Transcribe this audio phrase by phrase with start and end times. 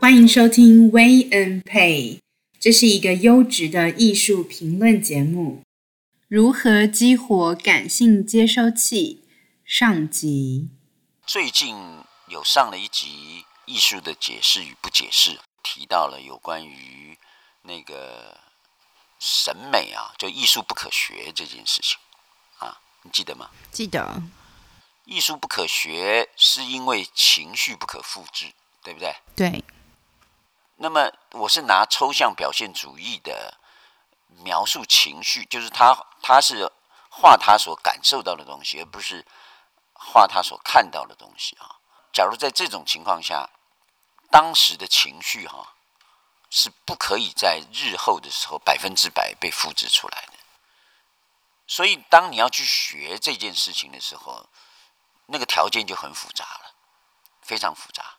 [0.00, 2.18] 欢迎收听 Way and Pay
[2.58, 5.62] 这是一个优质的艺术评论节目。
[6.26, 9.22] 如何激活感性接收器？
[9.64, 10.70] 上集。
[11.24, 11.76] 最近
[12.26, 17.16] 有上了一集艺术的解释与不解释，提到了有关于
[17.62, 18.40] 那个
[19.20, 21.96] 审美啊，就艺术不可学这件事情
[22.58, 23.50] 啊，你记得吗？
[23.70, 24.20] 记得。
[25.06, 28.52] 艺术不可学，是因为情绪不可复制，
[28.82, 29.16] 对不对？
[29.36, 29.64] 对。
[30.76, 33.56] 那么，我是拿抽象表现主义的
[34.42, 36.70] 描述情绪，就是他他是
[37.08, 39.24] 画他所感受到的东西，而不是
[39.94, 41.76] 画他所看到的东西啊。
[42.12, 43.48] 假如在这种情况下，
[44.30, 45.74] 当时的情绪哈、啊、
[46.50, 50.32] 是不可以在日后的时候百分之百被复制出来的。
[51.68, 54.48] 所以，当你要去学这件事情的时候，
[55.26, 56.74] 那个条件就很复杂了，
[57.42, 58.16] 非常复杂。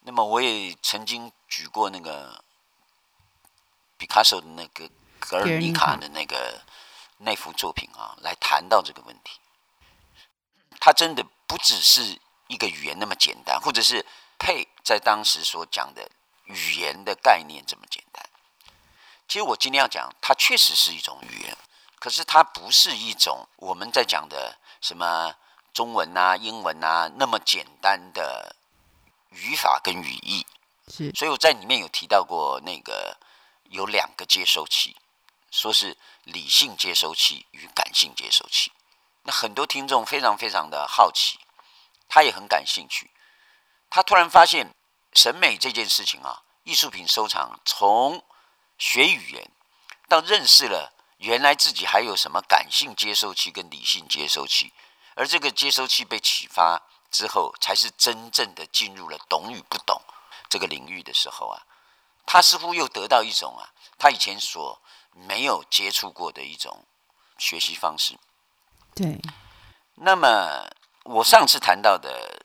[0.00, 2.42] 那么我也曾经举过那个
[3.98, 4.84] 毕卡索的那个
[5.18, 6.62] 《格尔尼卡》的那个
[7.18, 9.38] 那幅作品啊，来谈到这个问题。
[10.80, 14.06] 它真的不只是一个语言那么简单，或者是
[14.38, 16.10] 配在当时所讲的
[16.44, 18.24] 语言的概念这么简单。
[19.26, 21.58] 其实我今天要讲，它确实是一种语言，
[21.98, 25.34] 可是它不是一种我们在讲的什么。
[25.72, 28.56] 中文啊，英文啊，那么简单的
[29.30, 30.46] 语法跟语义，
[30.88, 33.16] 是，所以我在里面有提到过那个
[33.70, 34.96] 有两个接收器，
[35.50, 38.72] 说是理性接收器与感性接收器。
[39.22, 41.38] 那很多听众非常非常的好奇，
[42.08, 43.10] 他也很感兴趣，
[43.90, 44.74] 他突然发现
[45.12, 48.24] 审美这件事情啊，艺术品收藏从
[48.78, 49.50] 学语言
[50.08, 54.72] 到认识了原来自己还有什么感性接收器跟理性接收器。
[55.18, 56.80] 而这个接收器被启发
[57.10, 60.00] 之后，才是真正的进入了懂与不懂
[60.48, 61.66] 这个领域的时候啊，
[62.24, 64.80] 他似乎又得到一种啊，他以前所
[65.12, 66.84] 没有接触过的一种
[67.36, 68.16] 学习方式。
[68.94, 69.20] 对。
[69.96, 70.70] 那么
[71.02, 72.40] 我上次谈到的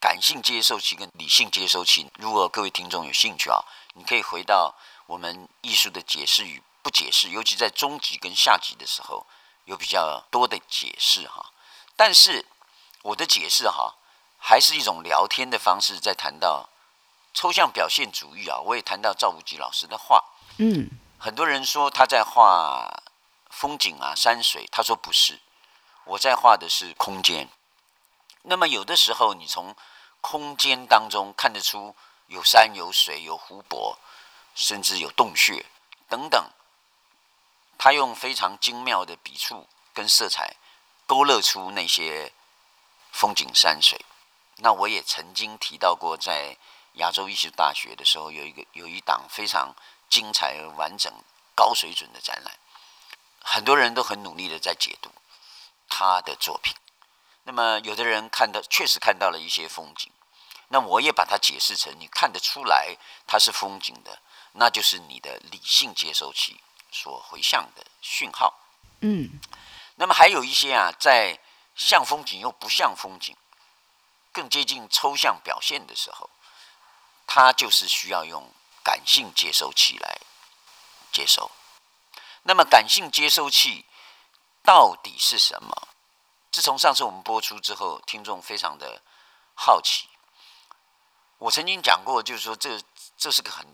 [0.00, 3.60] 感性接收器跟理性接收器，如果各位听众有兴趣啊，
[3.92, 9.26] 你可以回到我们艺术的解释与不解释，尤其在中级跟下级的时候，
[9.66, 11.50] 有比较多的解释哈。
[11.96, 12.46] 但是
[13.02, 13.94] 我的解释哈，
[14.38, 16.68] 还是一种聊天的方式，在谈到
[17.32, 18.58] 抽象表现主义啊。
[18.58, 20.24] 我也谈到赵无极老师的画，
[20.58, 23.02] 嗯，很多人说他在画
[23.50, 25.40] 风景啊、山水，他说不是，
[26.04, 27.48] 我在画的是空间。
[28.42, 29.74] 那么有的时候，你从
[30.20, 31.94] 空间当中看得出
[32.26, 33.98] 有山、有水、有湖泊，
[34.54, 35.64] 甚至有洞穴
[36.08, 36.50] 等等。
[37.78, 40.56] 他用非常精妙的笔触跟色彩。
[41.06, 42.32] 勾勒出那些
[43.12, 44.04] 风景山水。
[44.58, 46.56] 那我也曾经提到过，在
[46.94, 49.74] 亚洲艺术大学的时候，有一个有一档非常
[50.08, 51.12] 精彩完整、
[51.56, 52.54] 高水准的展览，
[53.40, 55.10] 很多人都很努力的在解读
[55.88, 56.72] 他的作品。
[57.42, 60.10] 那么，有的人看到确实看到了一些风景，
[60.68, 64.20] 那我也把它解释成你看得出来它是风景的，
[64.52, 66.60] 那就是你的理性接收器
[66.92, 68.54] 所回向的讯号。
[69.00, 69.40] 嗯。
[69.96, 71.38] 那么还有一些啊，在
[71.76, 73.36] 像风景又不像风景，
[74.32, 76.28] 更接近抽象表现的时候，
[77.26, 80.18] 它就是需要用感性接收器来
[81.12, 81.50] 接收。
[82.42, 83.86] 那么感性接收器
[84.62, 85.88] 到底是什么？
[86.50, 89.02] 自从上次我们播出之后，听众非常的
[89.54, 90.08] 好奇。
[91.38, 92.80] 我曾经讲过，就是说这
[93.16, 93.66] 这是个很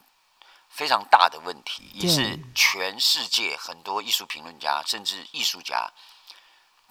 [0.68, 5.90] 非常大的问题，也是全世界很多艺术评论家甚至艺术家。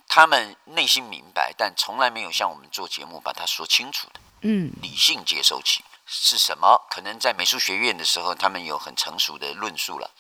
[0.09, 4.20] 他们内心明白，但从来没有像我们做节目把它说清楚的。
[4.42, 6.88] 嗯，理性接收器是什么？
[6.90, 10.12] 可能在美术学院的时候，他们有很成熟的论述了。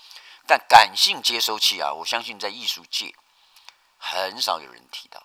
[0.45, 3.15] 但感性接收器啊，我相信在艺术界
[3.97, 5.23] 很少有人提到。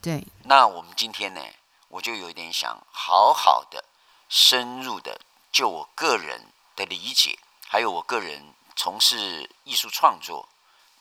[0.00, 0.26] 对。
[0.44, 1.42] 那我们今天呢，
[1.88, 3.84] 我就有一点想好好的、
[4.30, 5.20] 深入的，
[5.52, 10.48] 就我个人的理解，还有我个人从事艺术创作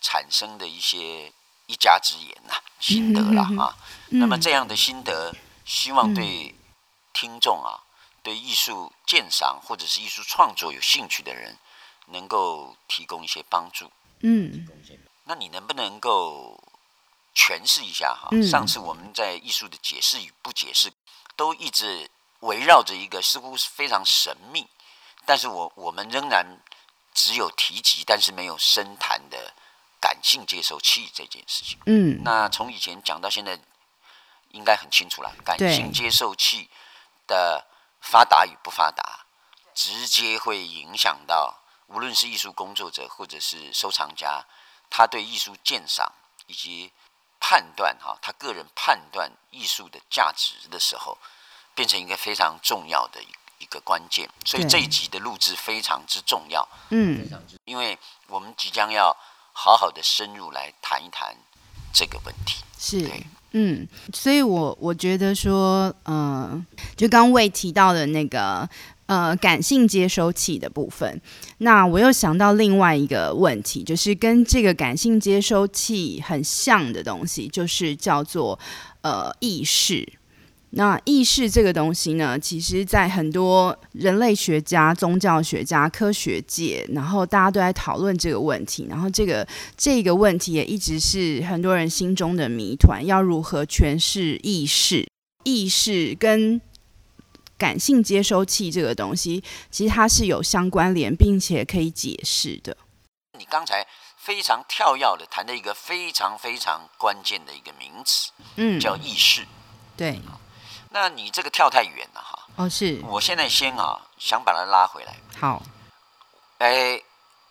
[0.02, 1.32] 产生的一些。
[1.68, 3.76] 一家之言呐、啊，心得了啊。
[4.10, 5.34] 那么这样的心得，
[5.66, 6.54] 希望对
[7.14, 7.82] 听众啊，
[8.22, 11.58] 对艺术鉴赏或者是艺术创作有兴趣的人，
[12.08, 13.92] 能够提供一些帮助。
[14.22, 14.68] 嗯，
[15.26, 16.62] 那你能不能够
[17.36, 18.30] 诠释一下哈？
[18.50, 20.92] 上次我们在艺术的解释与不解释，
[21.36, 22.10] 都一直
[22.42, 24.68] 围绕着一个似乎是非常神秘，
[25.26, 26.46] 但是我我们仍然
[27.14, 29.54] 只有提及，但是没有深谈的。
[30.04, 33.58] 感性接收器这件事情，嗯，那从以前讲到现在，
[34.50, 36.70] 应该很清楚了，感性接受器
[37.26, 37.66] 的
[38.02, 39.26] 发达与不发达，
[39.74, 41.58] 直接会影响到
[41.88, 44.44] 无论是艺术工作者或者是收藏家，
[44.90, 46.12] 他对艺术鉴赏
[46.48, 46.92] 以及
[47.40, 51.18] 判断哈，他个人判断艺术的价值的时候，
[51.74, 53.24] 变成一个非常重要的
[53.58, 54.30] 一个关键。
[54.44, 57.26] 所以这一集的录制非常之重要，嗯，
[57.64, 57.98] 因为
[58.28, 59.16] 我们即将要
[59.54, 61.36] 好好的深入来谈一谈
[61.94, 63.10] 这个问题，是。
[63.56, 66.66] 嗯，所以我我觉得说，嗯、呃，
[66.98, 68.68] 就刚魏提到的那个
[69.06, 71.22] 呃感性接收器的部分，
[71.60, 78.58] 那我又想到另外一个问题，就是跟这个感性接收器很像的东西，就是叫做
[79.02, 80.14] 呃意识。
[80.76, 88.88] 那意识这个东西呢，其实，在很多人类学家、宗教学家、科学界，然后大家都在讨论这个问题。
[88.90, 89.48] 然后，这个
[89.78, 95.08] 这个问题也一直是很多人心中的谜团：要如何诠释意识？
[95.44, 96.60] 意识跟
[97.56, 102.76] 感性接收器这个东西，其实它是有相关联，并且可以解释的。
[103.38, 103.86] 你刚才
[104.18, 109.44] 非常跳跃的谈了一个非常非常关键的一个名词，嗯，叫意识，
[109.96, 110.20] 对。
[110.94, 112.48] 那你这个跳太远了哈！
[112.56, 113.02] 哦，是。
[113.06, 115.16] 我现在先啊，想把它拉回来。
[115.42, 115.60] 好。
[116.60, 117.02] 哎，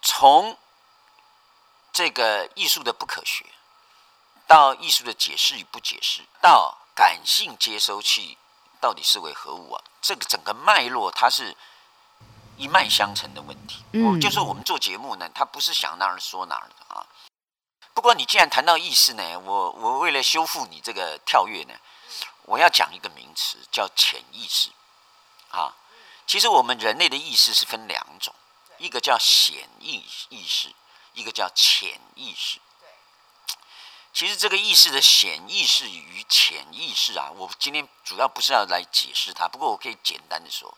[0.01, 0.57] 从
[1.93, 3.45] 这个艺术的不可学，
[4.47, 8.39] 到艺术的解释与不解释，到感性接收器
[8.81, 9.83] 到底是为何物啊？
[10.01, 11.57] 这个整个脉络，它是
[12.57, 13.83] 一脉相承的问题。
[13.91, 14.21] 嗯。
[14.21, 17.05] 就是我们做节目呢，它不是想哪儿说哪儿的啊。
[17.93, 21.75] 不过你既然谈到意识呢，我我为了修复你这个跳跃呢。
[22.45, 24.71] 我要讲一个名词，叫潜意识，
[25.51, 25.75] 啊，
[26.27, 28.35] 其实我们人类的意识是分两种，
[28.79, 30.75] 一个叫显意意识，
[31.15, 32.61] 一个叫潜意识。
[34.13, 40.77] 其实这个意识的显意识与潜意识啊，我今天主要不是要来解释它，不过我可以简单的说，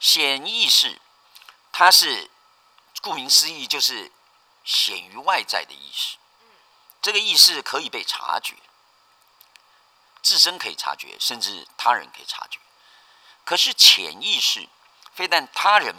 [0.00, 1.00] 显意识
[1.70, 2.30] 它是
[3.00, 4.10] 顾名思义就是
[4.64, 6.16] 显于外在的意识，
[7.00, 8.56] 这个意识可以被察觉。
[10.28, 12.58] 自身可以察觉，甚至他人可以察觉。
[13.46, 14.68] 可是潜意识，
[15.14, 15.94] 非但他人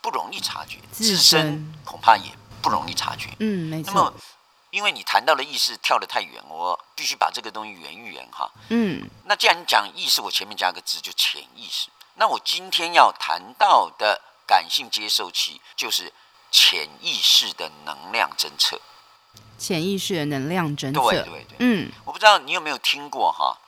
[0.00, 3.28] 不容易察觉，自身恐怕也不容易察觉。
[3.38, 3.92] 嗯，没错。
[3.92, 4.14] 那么，
[4.70, 8.50] 因为你谈到的意识跳得太远，我必须把这个东西圆一圆哈。
[8.70, 9.06] 嗯。
[9.26, 11.90] 那既然你讲意识，我前面加个字就潜意识。
[12.14, 16.10] 那我今天要谈到的感性接受器，就是
[16.50, 18.80] 潜意识的能量侦测。
[19.58, 23.58] 潜意识的能量侦测，对对对，嗯，我不知道你有没有听过哈，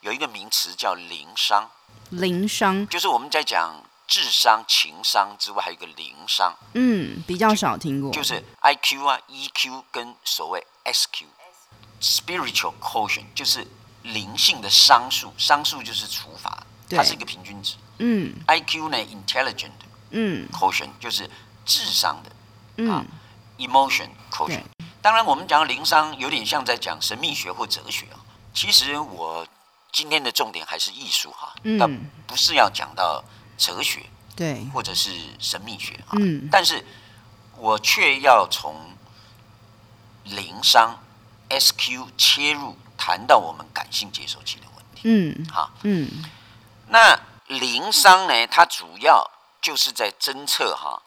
[0.00, 1.70] 有一个名词叫灵商，
[2.10, 13.66] 灵商就是我们在讲智商、情商之外，还有一个灵商，嗯，比较少听过，就，就是 I Q 啊，E Q 跟所谓 S Q，spiritual quotient 就是
[14.02, 19.72] 灵性的商数，商数就是除法，它是一个平均值，嗯，I Q 呢，intelligent，
[20.10, 21.28] 嗯，quotient 就是
[21.66, 22.30] 智商的，
[22.76, 23.04] 嗯，啊
[23.58, 24.64] ，emotion quotient。
[25.04, 28.16] 当然，我们讲灵商有点像在讲神秘学或哲学啊。
[28.54, 29.46] 其实我
[29.92, 33.22] 今天的重点还是艺术哈，但不是要讲到
[33.58, 36.16] 哲学，对，或者是神秘学啊。
[36.18, 36.82] 嗯，但是
[37.58, 38.96] 我却要从
[40.24, 40.98] 灵商
[41.50, 45.02] SQ 切入，谈到我们感性接收器的问题。
[45.04, 46.08] 嗯，好，嗯，
[46.88, 51.02] 那灵商呢，它主要就是在侦测哈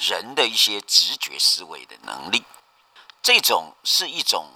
[0.00, 2.42] 人的一些直觉思维的能力。
[3.26, 4.52] 这种是一种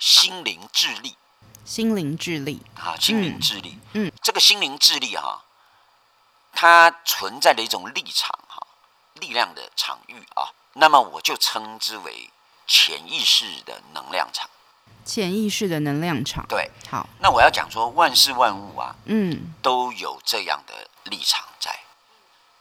[0.00, 1.16] 心灵智力，
[1.64, 2.66] 心灵智力。
[2.74, 5.44] 啊，心灵智力，嗯，这个心灵智力哈，
[6.52, 8.66] 它存在的一种立场哈，
[9.14, 12.28] 力量的场域啊，那么我就称之为
[12.66, 14.50] 潜意识的能量场，
[15.04, 21.70] 潜意识的能量场，对，好，那我要讲说万事万物啊，嗯，都有这样的立场在，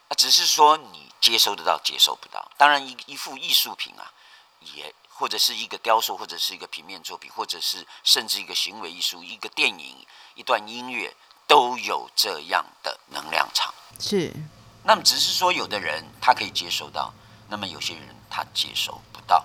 [0.09, 4.13] 啊，只是说你接收得到，接收不到，当然一一幅艺术品啊，
[4.59, 4.93] 也。
[5.19, 10.05] 或者是一个雕塑，或者是一个平面作品，或者是甚至一个行为艺术、一个电影、
[10.35, 11.11] 一段音乐，
[11.47, 13.73] 都有这样的能量场。
[13.99, 14.31] 是。
[14.83, 17.11] 那么只是说，有的人他可以接受到，
[17.49, 19.43] 那么有些人他接受不到。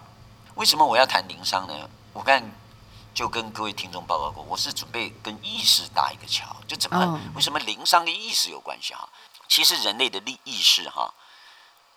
[0.57, 1.89] 为什么我要谈灵商呢？
[2.13, 2.47] 我刚才
[3.15, 9.09] 就跟各位听众报告过，我是准备跟意识搭一个桥，就怎么、哦、为什么灵商跟意识有关系哈？
[9.49, 11.15] 其实人类的意意识哈，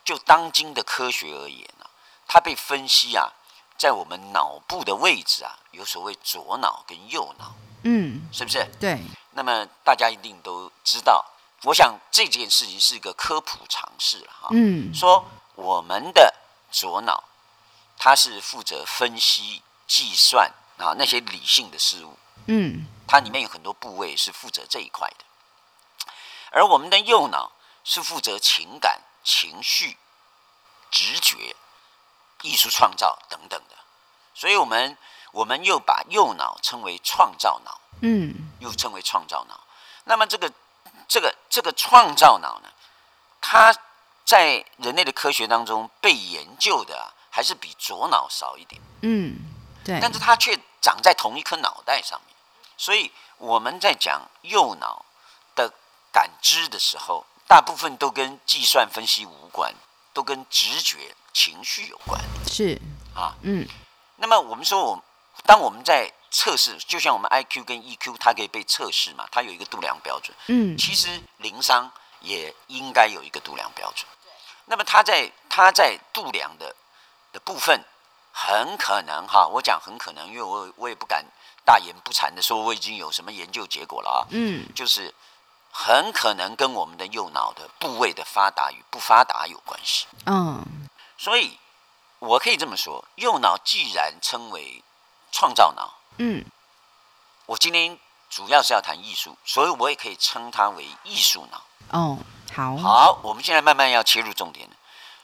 [0.06, 1.86] 就当今的科学而言呢，
[2.26, 3.34] 它被分析啊。
[3.78, 7.54] 在我们脑部的位置啊，有所谓左脑跟右脑，
[7.84, 8.66] 嗯，是不是？
[8.80, 9.00] 对。
[9.32, 11.26] 那么大家一定都知道，
[11.64, 14.48] 我想这件事情是一个科普常识了哈。
[14.52, 14.94] 嗯。
[14.94, 16.34] 说我们的
[16.72, 17.24] 左脑，
[17.98, 22.18] 它是负责分析、计算啊那些理性的事物。
[22.48, 22.88] 嗯。
[23.08, 25.26] 它里面有很多部位是负责这一块的，
[26.52, 27.52] 而我们的右脑
[27.84, 29.98] 是负责情感、情绪、
[30.90, 31.56] 直觉、
[32.42, 33.76] 艺术创造等等的，
[34.34, 34.98] 所以我们
[35.32, 39.60] 我们又把右脑称为创造脑，嗯，又称为创造脑。
[40.04, 40.52] 那么这个
[41.08, 42.70] 这个这个创造脑呢，
[43.42, 43.76] 它
[44.24, 49.38] 在人类的科学当中被研究的啊，还是比左脑少一点，嗯，
[49.84, 52.36] 对，但是它却长在同一颗脑袋上面。
[52.78, 55.06] 所以我们在讲右脑
[55.56, 55.72] 的
[56.12, 59.74] 感知的时候，大部分都跟计算分析无关，
[60.16, 62.20] 都跟直觉、情绪有关。
[62.48, 62.82] 是
[63.14, 63.68] 啊，嗯。
[64.16, 65.04] 那么我们说，我
[65.46, 70.36] 当我们在测试，就像我们 IQ 跟 EQ，它可以被测试嘛，它有一个度量标准。
[70.48, 70.78] 嗯。
[70.78, 71.92] 其实灵商
[72.22, 74.08] 也应该有一个度量标准。
[74.66, 76.74] 那么它在它在度量的
[77.34, 77.84] 的部分，
[78.32, 81.24] 很可能哈，我讲很可能，因为我我也不敢。
[81.68, 84.20] 大言不惭的说，我已经有什么研究结果了啊？
[84.30, 85.12] 嗯，就是
[85.78, 90.08] 很可能跟我们的右脑的部位的发达与不发达有关系。
[90.26, 90.66] 嗯，
[91.18, 91.60] 所以
[92.20, 94.82] 我可以这么说，右脑既然称为
[95.34, 96.46] 创造脑，嗯，
[97.46, 101.62] 我今天主要是要谈艺术，所以我也可以称它为艺术脑。
[101.92, 102.18] 哦，
[102.56, 104.76] 好，好，我们现在慢慢要切入重点了。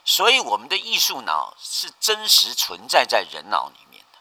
[0.03, 4.20] 所以我们的艺术脑是真实存在在人脑里面的，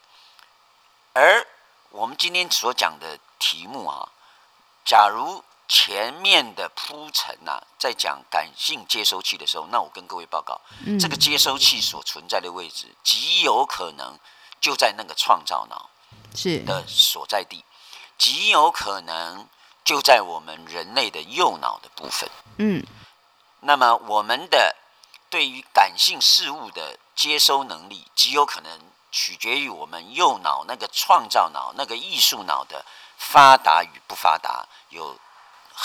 [1.14, 1.44] 而
[1.90, 4.08] 我们今天所讲的题目啊，
[4.84, 14.18] 假如前面的铺陈呐，在讲感性接收器的时候，那我跟各位报告，嗯、这个接收器所存在的位置，极有可能
[14.60, 15.88] 就在那个创造脑
[16.34, 17.64] 是的所在地，
[18.18, 19.48] 极有可能
[19.84, 22.28] 就在我们人类的右脑的部分。
[22.58, 22.84] 嗯，
[23.60, 24.74] 那么我们的
[25.30, 28.80] 对于感性事物的接收能力，极有可能。
[29.12, 32.86] 取决于我们右脑那个创造脑、那个艺术脑的
[33.18, 35.18] 发达与不发达，有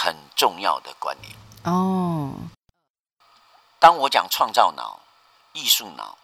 [0.05, 1.35] 很重要的关联。
[1.63, 2.31] 哦，
[3.79, 4.99] 当我讲创造脑、
[5.53, 6.15] 艺术脑、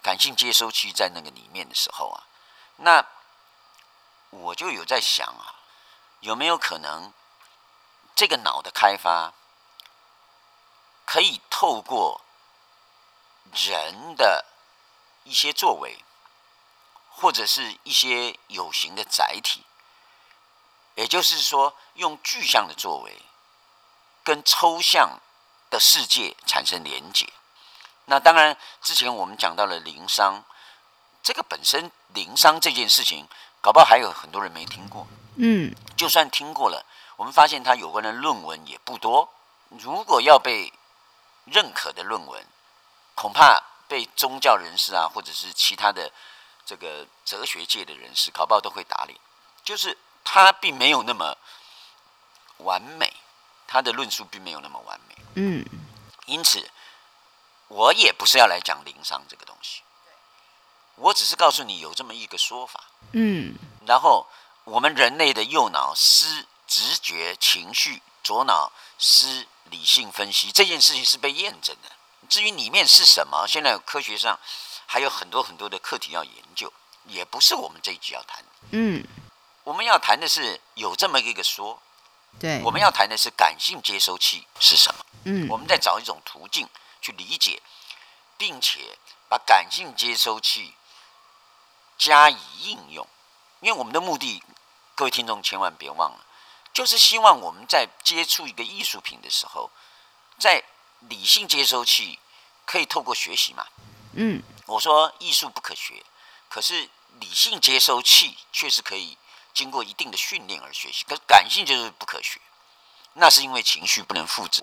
[0.00, 2.24] 感性接收器在那个里面的时候啊，
[2.76, 3.04] 那
[4.30, 5.60] 我就有在想啊，
[6.20, 7.12] 有没有可能
[8.14, 9.34] 这个脑的开发
[11.04, 12.22] 可以透过
[13.52, 14.46] 人的
[15.24, 16.02] 一些作为？
[17.18, 19.64] 或者是一些有形的载体，
[20.96, 23.16] 也就是说，用具象的作为
[24.24, 25.20] 跟抽象
[25.70, 27.32] 的世界产生连结。
[28.06, 30.42] 那当然，之前我们讲到了灵商，
[31.22, 33.28] 这个本身灵商这件事情，
[33.60, 35.06] 搞不好还有很多人没听过。
[35.36, 36.84] 嗯，就算听过了，
[37.16, 39.32] 我们发现它有关的论文也不多。
[39.68, 40.72] 如果要被
[41.44, 42.44] 认可的论文，
[43.14, 46.10] 恐怕被宗教人士啊，或者是其他的。
[46.68, 49.16] 这个哲学界的人士，搞不好都会打脸，
[49.62, 51.38] 就是他并没有那么
[52.58, 53.10] 完美，
[53.66, 55.16] 他的论述并没有那么完美。
[55.36, 55.64] 嗯，
[56.26, 56.68] 因此，
[57.68, 59.82] 我也不是要来讲灵商这个东西，
[60.96, 62.84] 我只是告诉你有这么一个说法。
[63.12, 63.54] 嗯，
[63.86, 64.26] 然后
[64.64, 71.92] 我们人类的右脑思直觉情绪，左脑思理性分析，这件事情是被验证的。
[72.28, 74.38] 至于里面是什么，现在科学上。
[74.88, 76.72] 还有很多很多的课题要研究，
[77.06, 78.44] 也不是我们这一集要谈。
[78.70, 79.04] 嗯，
[79.66, 81.82] 我们要谈的是有这么一个说，
[82.38, 85.04] 对，我们要谈的是感性接收器是什么？
[85.24, 86.68] 嗯，我们在找一种途径
[87.02, 87.60] 去理解，
[88.38, 88.96] 并且
[89.28, 90.72] 把感性接收器
[91.98, 93.04] 加以应用。
[93.58, 94.40] 因为我们的目的，
[94.94, 96.24] 各位听众千万别忘了，
[96.72, 99.72] 就是希望我们在接触一个艺术品的时候，
[100.38, 100.62] 在
[101.00, 102.20] 理性接收器
[102.64, 103.66] 可以透过学习嘛。
[104.12, 104.40] 嗯。
[104.66, 106.04] 我说艺术不可学，
[106.48, 109.18] 可是理性接收器确实可以
[109.56, 111.04] 经过一定的训练而学习。
[111.08, 112.38] 可是感性就是不可学，
[113.14, 114.62] 那是因为情绪不能复制，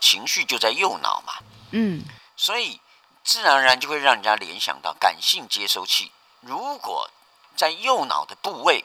[0.00, 1.34] 情绪就在右脑嘛。
[1.72, 2.04] 嗯，
[2.36, 2.80] 所以
[3.24, 6.12] 自然而然就会让人家联想到感性接收器。
[6.40, 7.10] 如果
[7.56, 8.84] 在右脑的部位，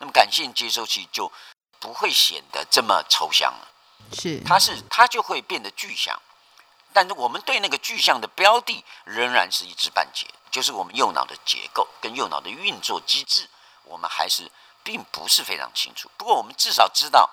[0.00, 1.30] 那么感性接收器就
[1.78, 3.68] 不会显得这么抽象了。
[4.12, 6.20] 是，它是它就会变得具象。
[6.92, 13.48] 但是我们对那个具象的标的仍然是一知半解，就是我们右脑的结构跟右脑的运作机制，
[13.84, 14.50] 我们还是
[14.88, 16.10] 并不是非常清楚。
[16.16, 17.28] 不过我们至少知道，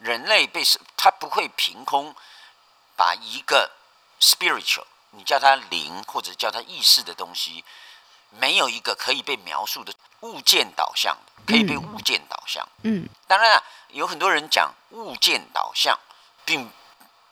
[0.00, 0.64] 人类被
[0.96, 2.12] 它不会凭空
[2.96, 3.70] 把一个
[4.20, 7.64] spiritual，你叫它灵或者叫它意识的东西，
[8.30, 12.68] 没有一个可以被描述的物件导向的，可以被物件导向。
[12.82, 15.96] 嗯，当然了，有很多人讲物件导向，
[16.44, 16.68] 并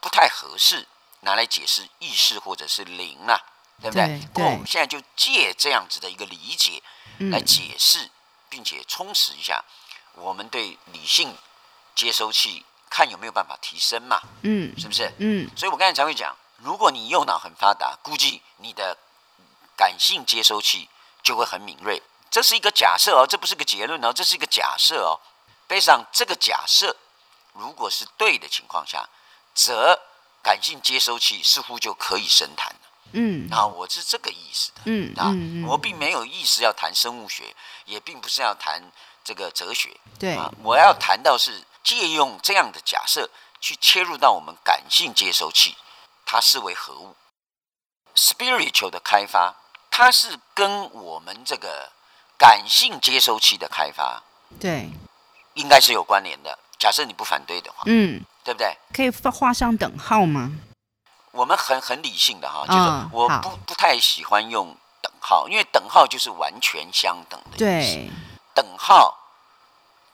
[0.01, 0.87] 不太合适。
[1.25, 3.39] 拿来解释意识或者是灵啊，
[3.81, 4.07] 对不对？
[4.07, 6.81] 对，不过我们现在就借这样子的一个理解
[7.31, 8.11] 来解释，
[8.53, 9.65] 并且充实一下
[10.13, 11.35] 我们对理性
[11.95, 14.21] 接收器看有没有办法提升嘛？
[14.43, 15.11] 嗯，是不是？
[15.17, 18.99] 嗯，所以我刚才才会讲，如果你右脑很发达，估计你的
[19.75, 20.91] 感性接收器
[21.23, 22.03] 就会很敏锐。
[22.31, 25.19] 这是一个假设哦，这不是个结论哦，这是一个假设哦。
[25.67, 26.95] 背上这个假设，
[27.55, 29.09] 如果是对的情况下，
[29.55, 29.99] 则
[30.43, 32.92] 感性接收器似乎就可以深谈了。
[33.13, 34.83] 嗯，啊，我是这个意思的。
[34.85, 37.55] 嗯啊，嗯嗯我并没有意思要谈生物学，
[37.85, 38.83] 也并不是要谈
[39.25, 39.97] 这个哲学。
[40.19, 45.77] 对啊，我要谈到是借用这样的假设去切入到我们感性接收器，
[46.25, 47.15] 它视为何物
[48.15, 49.55] ？spiritual 的开发，
[49.91, 51.91] 它是跟我们这个
[52.39, 54.23] 感性接收器的开发，
[54.61, 54.91] 对，
[55.55, 56.59] 应该是有关联的。
[56.79, 58.77] 假设你不反对的话，嗯，对不对？
[58.93, 60.51] 可以画上等号吗？
[61.33, 67.95] 我们很很理性的哈，就嗯是我不好不太喜欢用等号，因为等号就是完全相等的意思。
[67.97, 68.11] 对，
[68.55, 69.19] 等号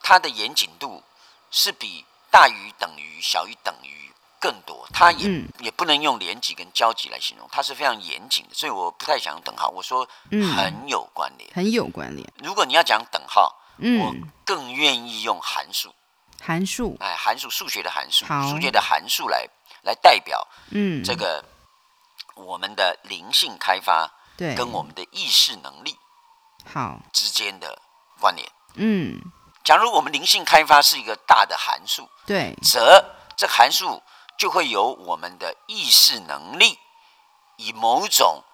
[0.03, 1.03] 它的严谨度
[1.51, 4.11] 是比大于等于小于等于
[4.41, 9.69] 更多，它也、嗯也不能用连级跟交集来形容，它是非常严谨的，所以我不太想用等号。
[9.69, 11.51] 我说嗯很有关联。
[11.53, 12.33] 很有关联。
[12.37, 15.93] 如果你要讲等号，我嗯，更愿意用函数，
[16.41, 19.49] 函数，哎，函数数学的函数，数学的函数来
[19.83, 21.45] 来代表嗯，这个
[22.35, 25.97] 我们的灵性开发对，跟我们的意识能力
[26.65, 27.81] 好，之间的
[28.21, 28.51] 关联。
[28.75, 29.21] 嗯，
[29.65, 34.03] 假如我们灵性开发是一个大的函数，对，则这函数
[34.37, 36.79] 就会由我们的意识能力
[37.57, 38.45] 以某种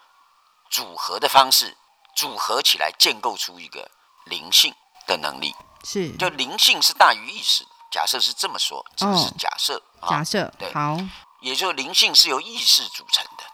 [0.70, 1.76] 组合的方式
[2.16, 3.90] 组合起来，建构出一个
[4.24, 4.74] 灵性
[5.06, 5.54] 的能力。
[5.84, 6.16] 是。
[6.16, 10.98] 就灵性是大于意识的，假设是这么说，这是假设啊，假设对，好，
[11.42, 13.44] 也就是灵性是由意识组成的。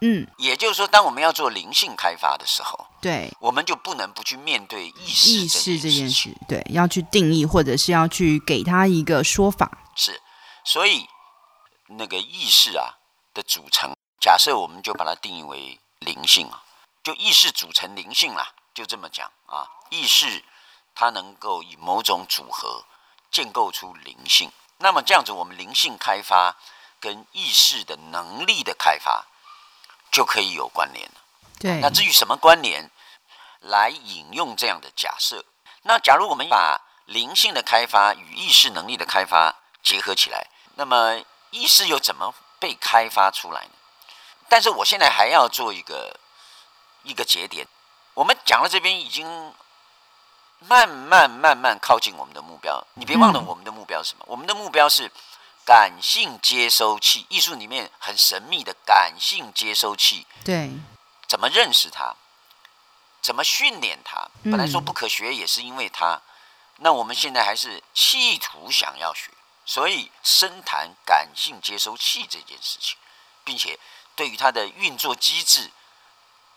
[0.00, 6.10] 嗯，也就是说，当我们要做灵性开发的时候，对，我们就不能不去面对意识意识这件。
[6.10, 9.78] 事，对，要去定义，或者是要去给他一个说法。
[9.94, 10.20] 是，
[10.64, 11.06] 所以
[11.86, 12.98] 那个意识啊
[13.32, 16.64] 的组成，假设我们就把它定义为灵性啊，
[17.04, 19.68] 就意识组成灵性啦，就这么讲啊。
[19.90, 20.42] 意识
[20.92, 22.84] 它能够以某种组合
[23.30, 26.56] 建构出灵性，那么这样子，我们灵性开发
[26.98, 29.26] 跟意识的能力的开发
[30.10, 31.20] 就可以有关联了。
[31.58, 32.90] 对，那至于什么关联
[33.60, 35.44] 来引用这样的假设？
[35.82, 43.70] 那假如我们把灵性的开发与意识能力的开发结合起来，那么意识又怎么被开发出来呢？
[44.48, 46.18] 但是我现在还要做一个
[47.02, 47.66] 一个节点，
[48.14, 49.54] 我们讲到这边已经
[50.60, 52.86] 慢慢慢慢靠近我们的目标。
[52.94, 54.24] 你别忘了我们的目标是什么？
[54.28, 55.10] 我们的目标是
[55.64, 60.26] 感性接收器，艺术里面很神秘的感性接收器。
[60.44, 60.70] 对，
[61.26, 62.14] 怎么认识它？
[63.22, 64.28] 怎么训练它？
[64.44, 66.20] 本来说不可学，也是因为它。
[66.76, 69.30] 那我们现在还是企图想要学，
[69.66, 72.96] 所以深谈感性接收器这件事情，
[73.44, 73.78] 并且
[74.16, 75.70] 对于它的运作机制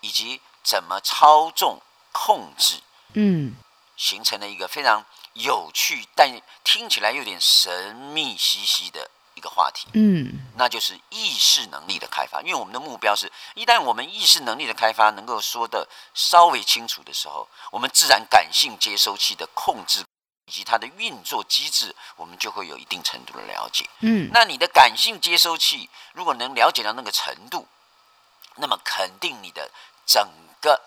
[0.00, 1.80] 以及怎么操纵
[2.12, 2.80] 控制，
[3.12, 3.54] 嗯，
[3.96, 5.04] 形成了一个非常
[5.34, 9.88] 有趣但听起来有点神秘兮兮的一个话题。
[9.94, 20.04] 嗯，那就是意识能力的开发，因为我们的目标是，一旦我们意识能力的开发能够说的稍微清楚的时候，我们自然感性接收器的控制
[20.46, 23.88] 以及它的运作机制，我们就会有一定程度的了解。
[24.00, 27.66] 嗯，那你的感性接收器如果能了解到那个程度，
[28.56, 29.70] 那么肯定你的
[30.06, 30.28] 整
[30.60, 30.80] 个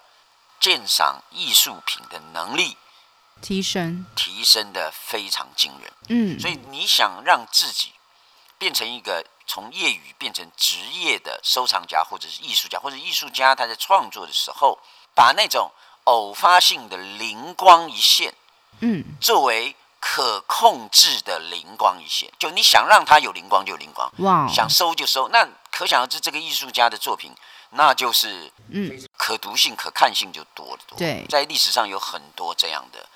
[0.60, 2.78] 鉴赏艺术品的能力
[3.41, 5.91] 提升，提升的非常惊人。
[6.10, 7.93] 嗯，所以你想让自己
[8.58, 14.80] 变成一个从业余变成职业的收藏家，或者是艺术家，或者艺术家他在创作的时候，
[15.13, 15.71] 把那种
[16.06, 18.34] 偶发性的灵光一现，
[18.80, 25.28] 嗯，作为可控制的灵光一现，就你想让他有灵光就有灵光，哇，想收就收。
[25.30, 27.34] 那可想而知，这个艺术家的作品，
[27.71, 30.97] 那就是嗯，可读性、可看性就多得多。
[30.97, 33.08] 对在历史上有很多这样的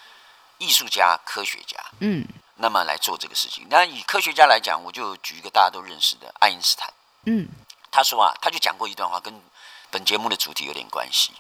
[0.62, 1.78] 艺术家、科学家。
[2.00, 2.24] 嗯，
[2.56, 3.66] 那么来做这个事情。
[3.68, 6.94] 那以科学家来讲，我就举一个大家都认识的爱因斯坦。
[7.26, 7.50] 嗯，
[7.90, 9.42] 他说啊，他就讲过一段话，跟
[9.90, 11.34] 本节目的主题有点关系。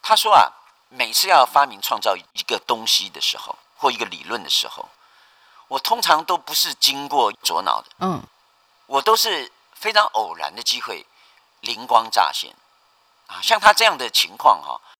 [0.00, 0.52] 他说啊，
[0.88, 4.88] 每次要发明创造一个东西的时候，或一个理论的时候，
[5.66, 8.22] 我通常都不是经过左脑的，嗯，
[8.86, 11.04] 我都是非常偶然的机会，
[11.60, 12.54] 灵光乍现
[13.26, 13.42] 啊。
[13.42, 14.94] 像他这样的情况哈、啊，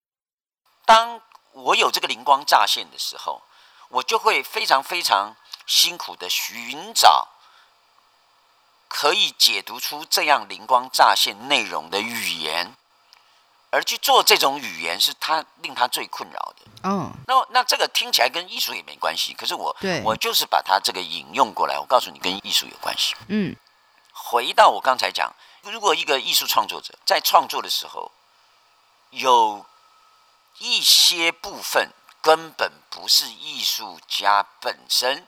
[0.85, 1.21] 当
[1.57, 3.42] 我有这个灵光乍现的时候，
[3.88, 5.35] 我就会非常非常
[5.66, 7.29] 辛苦的寻找
[8.88, 12.77] 可以解读出这样灵光乍现内容的语言，
[13.71, 16.88] 而去做这种语言，是他令他最困扰的。
[16.90, 23.16] 哦，那那这个听起来跟艺术也没关系，可是我对我就是把它这个引用过来，我告诉你跟艺术有关系。
[23.29, 23.57] 嗯，
[24.12, 28.12] 回到我刚才讲，如果一个艺术创作者在创作的时候，
[29.11, 29.64] 有
[30.59, 31.90] 一些部分
[32.21, 35.27] 根本不是艺术家本身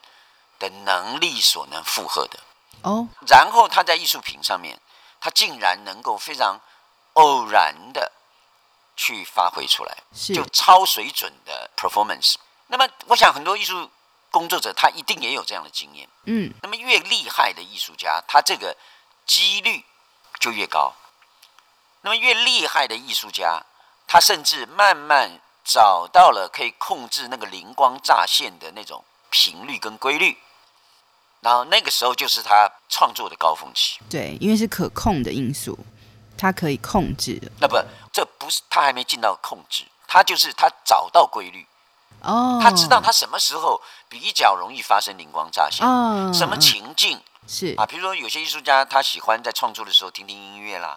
[0.59, 2.41] 的能力所能负荷的，
[2.83, 4.79] 哦，然后他在艺术品上面，
[5.21, 6.61] 他竟然能够非常
[7.15, 8.13] 偶然的。
[9.01, 9.97] 去发挥出来，
[10.35, 12.35] 就超水准的 performance。
[12.67, 13.89] 那么，我想很多艺术
[14.29, 16.09] 工作者他一定也有这样的经验。
[16.25, 18.77] 嗯，那么越厉害的艺术家，他这个
[19.25, 19.85] 几率
[20.41, 20.93] 就越高。
[22.01, 23.63] 那么越厉害的艺术家，
[24.09, 30.37] 他甚至慢慢找到了可以控制那个灵光乍现的那种频率跟规律，
[31.43, 34.01] 然后那个时候就是他创作的高峰期。
[34.11, 35.79] 对，因为是可控的因素。
[36.41, 37.77] 他可以控制，那不，
[38.13, 41.67] 这不是他还没进到控制，他就是他找到规律，
[42.23, 47.85] 哦，他知道他什么时候比较容易发生灵光乍现，哦，什么情境是啊？
[47.85, 50.97] 比如说有些艺术家他喜欢在创作的时候听听音乐啦，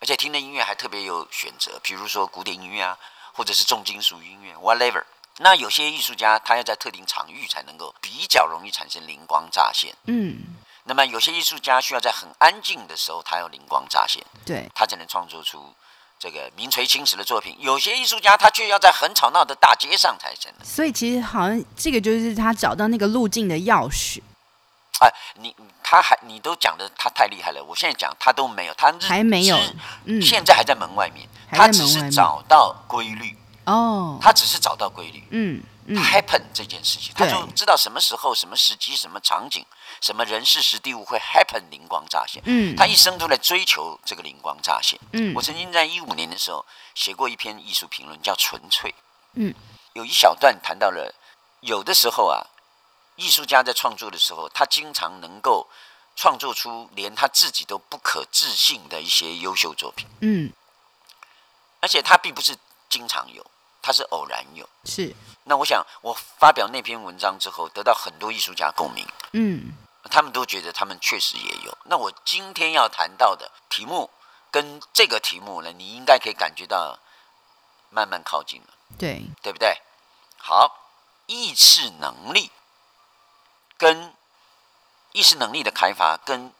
[0.00, 2.96] 而且听的音乐还特别有选择，比如说古典音乐啊，
[3.32, 5.02] 或者是重金属音乐，whatever。
[5.38, 10.56] 那有些艺术家他要在特定场域才能够比较容易产生灵光乍现，嗯。
[10.84, 15.74] 那么有些艺术家需要在很安静的时候，他要灵光乍现，对，他才能创作出
[16.18, 17.54] 这个名垂青史的作品。
[17.60, 20.50] 有些艺术家他却要在很吵闹的大街上才成。
[20.64, 24.22] 所以其实好像这个就是他找到那个路径的钥匙。
[25.00, 29.58] 哎，你他还你都讲的他太厉害了，我现在讲他都没有，他还没有，
[30.04, 35.62] 嗯，现在还在门外面，他只是找到规律哦，他只是找到规律，嗯。
[35.90, 39.64] 嗯、happen 这件事情，他就知道什么时候、什么时机、什么场景、
[40.02, 42.42] 什么人事、时地物会 happen 灵光乍现。
[42.44, 45.00] 嗯，他一生都在追求这个灵光乍现。
[45.14, 46.62] 嗯，我曾经在一五年的时候
[46.94, 48.90] 写过一篇艺术评论，叫《纯粹》。
[49.32, 49.54] 嗯，
[49.94, 51.14] 有一小段谈到了，
[51.60, 52.44] 有的时候啊，
[53.18, 55.68] 艺术家在创作的时候，他经常能够
[56.16, 60.08] 创作出连他自己都不可置信的一些优秀作品。
[60.20, 60.52] 嗯，
[61.80, 62.56] 而且他并不是
[62.88, 63.44] 经常有。
[63.80, 65.14] 他是偶然有，是。
[65.44, 69.06] 那我想，我发表那篇文章之后，得到很多艺术家共鸣。
[69.32, 69.72] 嗯，
[70.10, 71.78] 他们都觉得他们确实也有。
[71.84, 74.10] 那我今天要谈到的题目，
[74.50, 76.98] 跟这个题目呢，你应该可以感觉到
[77.88, 78.74] 慢慢靠近了。
[78.98, 79.80] 对，对不对？
[80.36, 80.90] 好，
[81.26, 82.50] 意识能力
[83.78, 84.12] 跟
[85.12, 86.52] 意识能力的开发，跟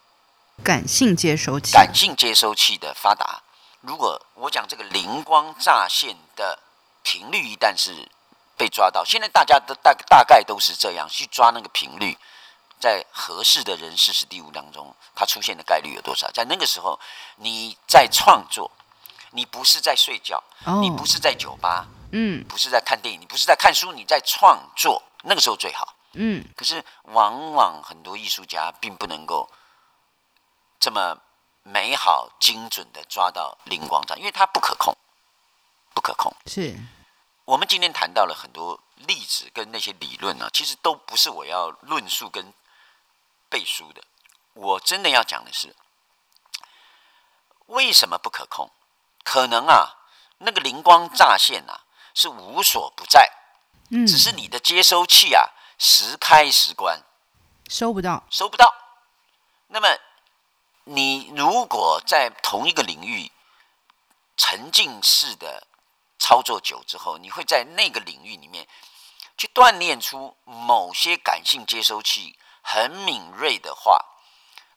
[0.64, 3.42] 感性接收器、感性接收器的发达。
[3.82, 6.60] 如果我讲这个灵光乍现的。
[7.04, 8.06] 频率一旦是
[8.54, 12.18] 被抓到，现在大家都大大概都是这样去抓那个频率，
[12.78, 16.30] 在合适的人事时地物当中，它出现的概率有多少？
[16.32, 17.00] 在那个时候，
[17.36, 18.70] 你在创作，
[19.30, 20.42] 你不是在睡觉，
[20.82, 26.44] 你不是在酒吧，嗯，不是在看电影，你不是在看书，你在创作，那个时候最好，嗯。
[26.56, 29.48] 可是往往很多艺术家并不能够
[30.78, 31.16] 这么
[31.62, 34.96] 美好精准的抓到灵光乍，因为它不可控，
[35.94, 36.76] 不可控是。
[37.44, 42.52] 我们今天谈到了很多例子跟那些理论啊，其实都不是我要论述跟
[43.48, 44.02] 背书的。
[44.52, 45.74] 我真的要讲的是，
[47.66, 48.70] 为什么不可控？
[49.24, 49.96] 可能啊，
[50.38, 53.30] 那个灵光乍现啊，是无所不在，
[53.90, 55.48] 嗯，只是你的接收器啊，
[55.78, 57.00] 时开时关，
[57.70, 58.74] 收不到，收不到。
[59.68, 59.88] 那么，
[60.84, 63.32] 你如果在同一个领域
[64.36, 65.66] 沉浸式的。
[66.20, 68.66] 操作久之后，你会在那个领域里面
[69.38, 74.04] 去锻炼出某些感性接收器很敏锐的话，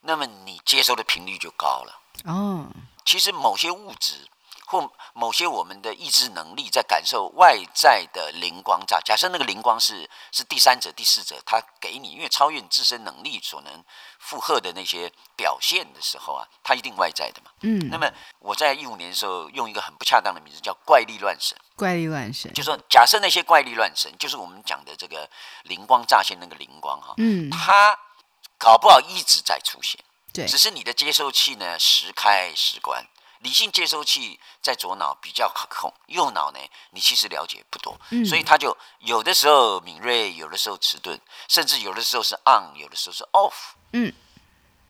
[0.02, 2.00] 那么你接收的频率就高了。
[2.26, 2.68] 哦，
[3.04, 4.30] 其实某些物质
[4.72, 13.84] 或某些我们的意志能力在感受外在的灵光乍，假设那个灵光是是第三者、第四者，他给你，因为超越你自身能力所能
[14.20, 17.52] 负荷的那些表现的时候啊，它一定外在的嘛。
[17.64, 17.90] 嗯。
[17.90, 21.58] 那么我在一五年的时候用一个很不恰当的名字叫怪力乱神。
[21.76, 22.54] 怪力乱神。
[22.54, 25.30] 就说假设那些怪力乱神，就是我们讲的这个
[25.64, 28.00] 灵光乍现那个灵光哈，嗯，它
[28.58, 30.00] 搞不好一直在出现。
[30.32, 30.48] 对。
[30.48, 33.06] 只是你的接收器呢，时开时关。
[33.42, 36.60] 理性接收器在左脑比较可控，右脑呢，
[36.92, 43.74] 你其实了解不多，嗯，所以它就有的时候敏锐，有的时候迟钝，甚至有的时候是 on，有的时候是 off。
[43.94, 44.14] 嗯，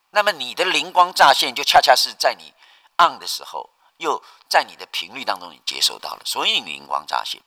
[0.09, 2.53] 那么你的灵光乍现就恰恰是在你
[2.97, 7.41] on 的时候，又在你的频率当中你接收到了，所以你灵光乍现。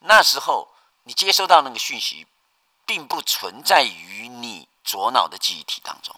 [0.00, 0.68] 那时候
[1.04, 2.26] 你接收到那个讯息，
[2.84, 6.14] 并不存在于你左脑的记忆体当中。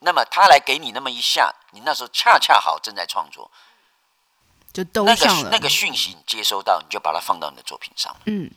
[0.00, 3.50] 那么他来给你那么一下，你那时候恰恰好正在创作，
[4.72, 5.42] 就都上了。
[5.42, 8.14] 那个那个讯息你接收到，你就把它放到你的作品上。
[8.26, 8.50] 嗯，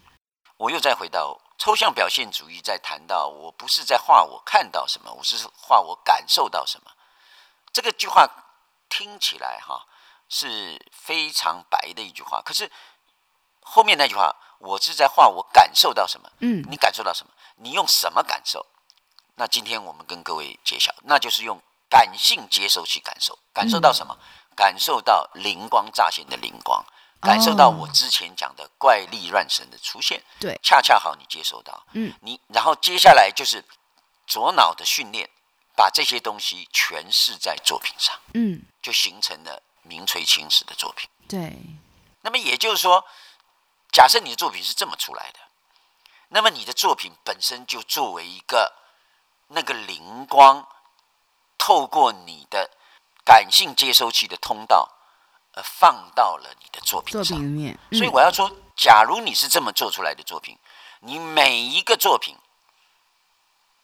[0.58, 6.92] 我又再回到抽象表现主义，在谈到我不是在画我看到什么，我是画我感受到什么。
[7.74, 8.30] 这个句话
[8.90, 9.88] 听起来哈
[10.30, 12.72] 是非常白的一句话，可是
[13.62, 16.30] 后面那句话，我是在画我感受到什么。
[16.40, 17.32] 嗯，你感受到什么？
[17.56, 18.66] 你用什么感受？
[19.36, 24.16] 那今天我们跟各位揭晓，那就是用感性接收器感受，感受到什么？
[24.20, 26.86] 嗯、感受到灵光乍现的灵光，
[27.20, 30.24] 感受到我之前讲的怪力乱神的出现。
[30.40, 31.84] 对，恰恰好你接收到。
[31.94, 33.66] 嗯，你然后接下来就是
[34.28, 35.28] 左脑的训练，
[35.76, 38.16] 把这些东西诠释在作品上。
[38.34, 41.10] 嗯，就形成了名垂青史的作品。
[41.28, 41.58] 对，
[42.22, 43.04] 那么也就是说，
[43.92, 45.40] 假设你的作品是这么出来的，
[46.30, 48.81] 那么你的作品本身就作为一个。
[49.54, 50.66] 那个灵光
[51.58, 52.70] 透过你的
[53.26, 54.90] 感性接收器的通道，
[55.54, 57.24] 呃，放到了你的作品上。
[57.24, 60.58] 作品面，嗯、所以我要说，假如你是这么做出来的作品，
[61.02, 62.36] 你每一个作品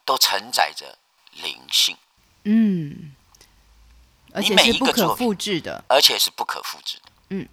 [0.06, 0.98] 都承载着
[1.34, 1.98] 灵性。
[2.46, 3.14] 嗯，
[4.34, 7.12] 而且是不可复制的，而且是不可复制的。
[7.30, 7.48] 嗯，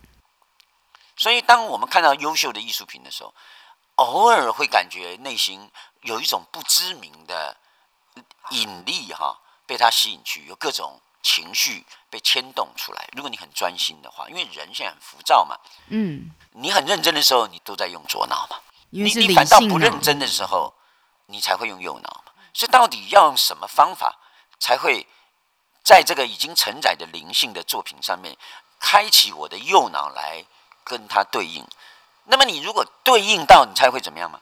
[1.17, 3.35] 所以当我们看到优秀的艺术品的时候，
[3.97, 5.69] 偶尔会感觉内心
[6.03, 7.57] 有一种不知名的。
[8.51, 13.09] 引力哈，被它吸引去，有各种情绪被牵动出来。
[13.13, 15.57] 如果你很专心的话，因为人现在很浮躁嘛，
[15.89, 18.59] 嗯，你很认真的时候，你都在用左脑嘛。
[18.91, 20.75] 你你反倒不认真的时候，
[21.27, 22.33] 你才会用右脑嘛。
[22.53, 24.19] 所以到底要用什么方法，
[24.61, 25.07] 才会
[25.83, 28.37] 在这个已经承载的灵性的作品上面，
[28.79, 30.45] 开启我的右脑来
[30.85, 31.67] 跟它对应？
[32.25, 34.41] 那么你如果对应到，你才会怎么样吗？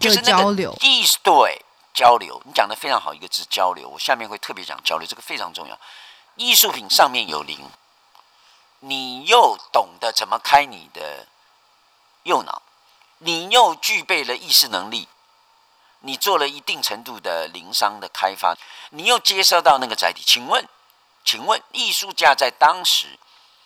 [0.00, 1.64] 就是那个意思对。
[1.94, 3.88] 交流，你讲的非常好，一个字交流。
[3.88, 5.78] 我下面会特别讲交流，这个非常重要。
[6.36, 7.70] 艺术品上面有灵，
[8.80, 11.26] 你又懂得怎么开你的
[12.22, 12.62] 右脑，
[13.18, 15.08] 你又具备了意识能力，
[16.00, 18.56] 你做了一定程度的灵商的开发，
[18.90, 20.22] 你又接收到那个载体。
[20.24, 20.66] 请问，
[21.24, 23.18] 请问，艺术家在当时？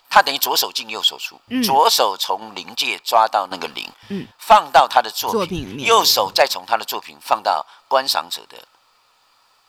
[0.09, 8.57] 他等于左手进右手出，嗯、左手从灵界抓到那个灵，嗯、放到他的作品，作品里面，右手再从他的作品放到观赏者的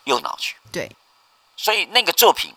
[0.04, 0.56] 右脑去。
[0.72, 0.94] 对，
[1.56, 2.54] 所以那个作品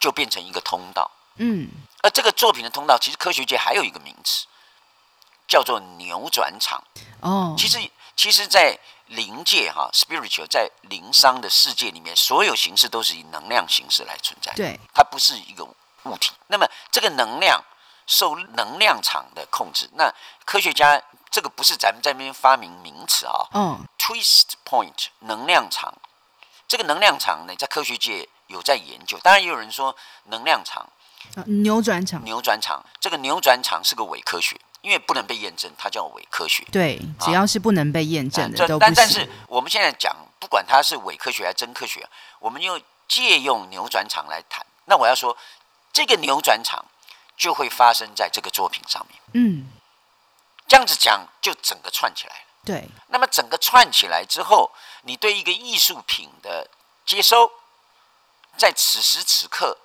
[0.00, 1.10] 就变成一个通道。
[1.36, 1.70] 嗯，
[2.02, 4.46] 而这个作品的通道，其实科学界还有一个名词，
[5.46, 6.82] 叫做扭转场。
[7.20, 7.78] 哦，其实，
[8.16, 14.52] 其实，在灵界哈，spiritual，在灵商的世界里面，所有形式都是以能量形式来存在。
[14.54, 15.66] 对，它不是一个。
[16.04, 17.62] 物体，那么这个能量
[18.06, 19.88] 受能量场的控制。
[19.94, 20.12] 那
[20.44, 23.46] 科学家这个不是咱们这边发明名词啊。
[23.54, 23.86] 嗯。
[23.98, 25.94] Twist point 能量场，
[26.66, 29.16] 这个能量场呢，在科学界有在研究。
[29.22, 30.88] 当然也有人说能量场，
[31.44, 36.64] 扭转场，扭转场，这个扭转场是个伪科学，因为不能被验证，它叫伪科学。
[36.72, 38.80] 对，只要是不能被验证的、啊、都不。
[38.80, 42.04] 但但是我们现在讲，不管它是伪科学还是真科学，
[42.40, 44.66] 我们又借用扭转场来谈。
[44.86, 45.36] 那我要说。
[45.92, 46.84] 这个扭转场
[47.36, 49.20] 就会发生在这个作品上面。
[49.34, 49.70] 嗯，
[50.68, 52.44] 这样子讲就整个串起来了。
[52.64, 52.88] 对。
[53.08, 54.70] 那么整个串起来之后，
[55.02, 56.70] 你对一个艺术品的
[57.04, 57.50] 接收，
[58.56, 59.78] 在此时此刻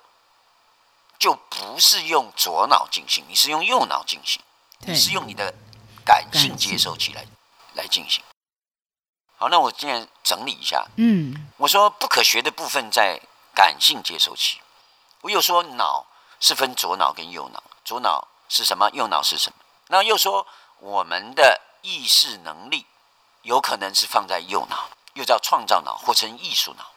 [1.18, 4.42] 就不是用左脑进行，你是用右脑进行，
[4.80, 5.54] 你是用你的
[6.04, 7.26] 感性接收器来
[7.74, 8.22] 来进行。
[9.38, 10.86] 好，那我现在整理一下。
[10.96, 13.20] 嗯，我说不可学的部分在
[13.54, 14.60] 感性接收器。
[15.26, 16.06] 我又说脑
[16.38, 18.88] 是分左脑跟右脑，左脑是什么？
[18.92, 19.56] 右脑是什么？
[19.88, 20.46] 那又说
[20.78, 22.86] 我们的意识能力
[23.42, 26.92] 有可能是放在右脑，又叫创造脑或称艺术脑。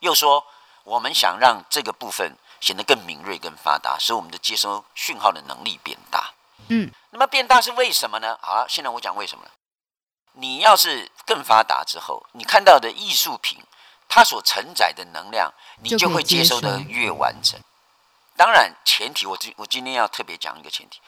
[0.00, 0.44] 又说
[0.84, 6.34] 我们想让这个部分显得更敏锐、更发达，使我们的接收讯号的能力变大。
[6.68, 8.38] 嗯，那么变大是为什么呢？
[8.42, 9.50] 好，现在我讲为什么了。
[10.32, 13.64] 你要是更发达之后，你看到的艺术品。
[14.12, 17.58] 它所承载的能量，你就会接收的越完整。
[18.36, 20.98] 当然，前提我今我今天要特别讲一个前提，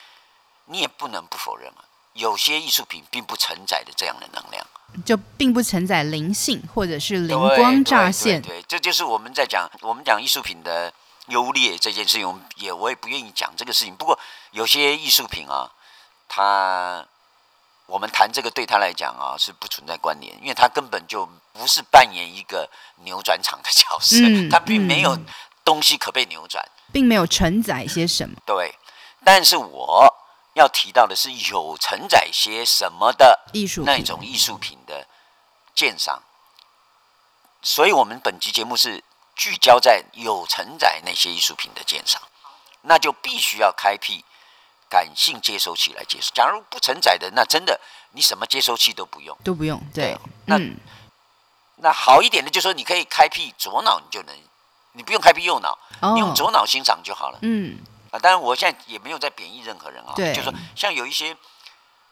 [0.67, 4.65] 你也不能不否认啊，有些艺术品并不承载的这样的能量，
[5.05, 8.41] 就并不承载灵性或者是灵光乍现。
[8.41, 10.93] 对，对，对，对，这就是我们在讲我们讲艺术品的
[11.27, 13.93] 优劣这件事情，也我也不愿意讲这个事情。
[13.93, 14.17] 不过
[14.51, 15.69] 有些艺术品啊，
[16.29, 17.05] 它。
[17.93, 22.67] 我们谈这个对他来讲啊是不存在关联，因为他根本就不是扮演一个
[23.03, 25.15] 扭转场的角色，嗯、 他并没有
[25.63, 28.35] 东西可被扭转，并没有承载些什么。
[28.47, 28.73] 对，
[29.23, 30.11] 但是我
[30.55, 35.07] 要提到的是有承载些什么的艺术那种艺术品的
[35.75, 36.23] 鉴赏，
[37.61, 39.03] 所以我们本集节目是
[39.35, 42.19] 聚焦在有承载那些艺术品的鉴赏，
[42.81, 44.25] 那就必须要开辟
[44.93, 46.29] 感性接收器来接收。
[46.35, 49.81] 假如不承载的，那真的你什么接收器都不用，都不用。
[49.91, 50.77] 对，对那、嗯、
[51.77, 54.35] 那好一点的，就是说你可以开辟左脑，你就能，
[54.91, 57.39] 你不用开辟右脑，哦、你用左脑欣赏就好了。
[57.41, 57.79] 嗯。
[58.11, 61.35] 啊，当然我现在也没有在贬义任何人啊，对就是说像有一些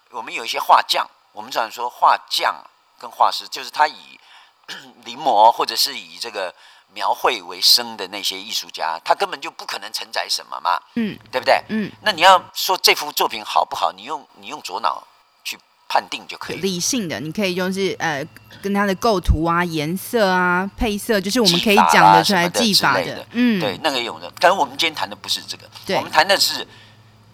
[0.09, 2.65] 我们有一些画匠，我们常说画匠
[2.97, 4.19] 跟画师，就是他以
[5.05, 6.51] 临摹或者是以这个。
[6.93, 11.63] 描绘为生的那些艺术家，他根本就不可能承载什么嘛，嗯，对不对？
[11.69, 15.01] 嗯，那你要说这幅作品好不好，你用你用左脑
[15.43, 16.57] 去判定就可以。
[16.57, 18.25] 理性的，你可以用是呃，
[18.61, 24.29] 跟它的构图啊、颜色啊、配色，就是我们可以讲得出来技法的，的嗯，对，那个用的。
[24.37, 26.67] 但是我们今天谈的不是这个，对我们谈的是，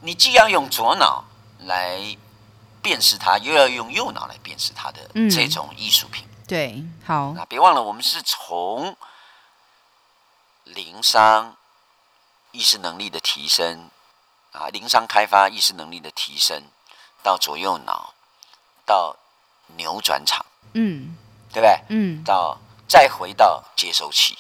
[0.02, 1.26] 你既要用左脑
[1.66, 2.00] 来
[2.84, 5.00] 辨识它，又要用右脑来辨识它的
[5.32, 6.24] 这种艺术品。
[6.24, 8.96] 嗯、对，好，那别忘了，我们是从。
[10.76, 11.56] 灵商
[12.52, 13.90] 意识能力的提升
[14.52, 16.64] 啊，灵商开发意识能力的提升，
[17.24, 18.14] 到左右脑，
[18.86, 19.16] 到
[19.76, 21.16] 扭转场，嗯，
[21.52, 21.80] 对不对？
[21.90, 24.38] 嗯，到再回到接收器。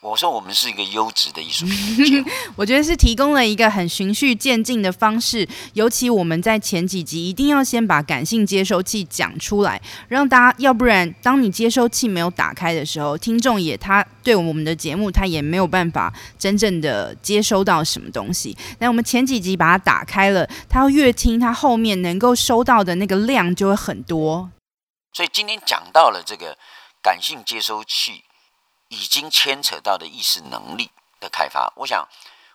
[0.00, 5.46] 我说我们是一个优质的艺术品， 我觉得是提供了一个很循序渐进的方式。
[5.72, 18.56] 尤其我们在前几集一定要先把感性接收器讲出来，让大家，要不然当你接收器没有打开的时候，听众也他对我们的节目他也没有办法真正的接收到什么东西。
[18.78, 24.48] 那我们前几集把它打开了，他要越听，他后面能够收到的那个量就会很多。
[25.12, 26.56] 所以今天讲到了这个
[27.02, 28.22] 感性接收器。
[28.88, 32.08] 已经牵扯到的意识能力的开发，我想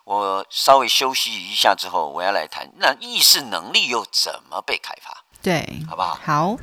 [0.03, 5.23] 我稍微休息一下之后，我要来谈那意识能力又怎么被开发？
[5.41, 6.17] 对，好不好？
[6.23, 6.57] 好。